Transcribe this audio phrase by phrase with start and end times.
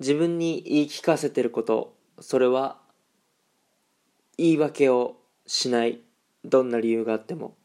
[0.00, 2.78] 自分に言い聞かせてることそれは
[4.38, 6.00] 言い訳をしない
[6.44, 7.56] どんな理由があっても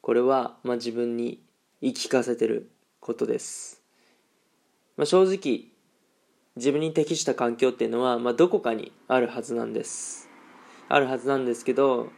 [0.00, 1.42] これは、まあ、自分に
[1.80, 3.82] 言い聞かせてることです、
[4.96, 5.70] まあ、正直
[6.56, 10.28] 自分に適した環境っていうのは、まあ、どこかにあるはずなんです。
[10.88, 12.10] あるはずなんですけど、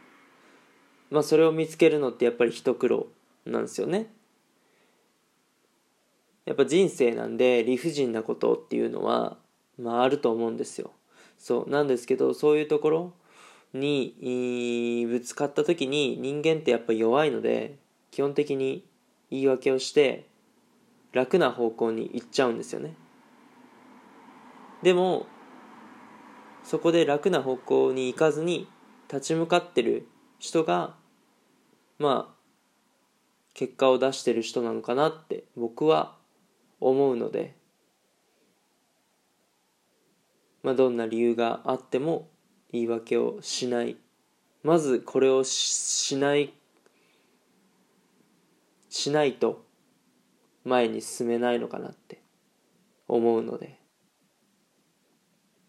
[1.11, 3.07] まあ、それを見つけるのってやっぱり一苦労
[3.45, 4.11] なんですよね。
[6.45, 9.37] やっぱ人生なんで理不尽なことっていうのは、
[9.77, 10.91] まあ、あると思うんですよ。
[11.37, 13.13] そうなんですけどそういうところ
[13.73, 17.77] にぶつかった時に人間ってやっぱ弱いので
[18.11, 18.85] 基本的に
[19.29, 20.27] 言い訳をして
[21.11, 22.95] 楽な方向に行っちゃうんですよね。
[24.83, 25.25] でも
[26.63, 28.67] そこで楽な方向に行かずに
[29.11, 30.07] 立ち向かってる
[30.39, 30.95] 人が
[31.99, 32.35] まあ
[33.53, 36.15] 結果を出してる人なのかなって僕は
[36.79, 37.61] 思うので。
[40.63, 42.29] まあどんな理由があっても
[42.71, 43.97] 言い訳をしない
[44.63, 46.53] まずこれをしない
[48.89, 49.65] しないと
[50.63, 52.21] 前に進めないのかなって
[53.07, 53.77] 思うので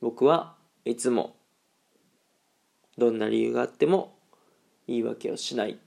[0.00, 1.36] 僕はいつも
[2.96, 4.14] どんな理由があっても
[4.86, 5.78] 言い訳をしない。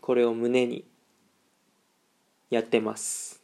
[0.00, 0.84] これを胸に
[2.50, 3.41] やってます。